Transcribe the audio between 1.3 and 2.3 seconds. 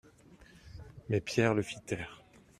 le fit taire.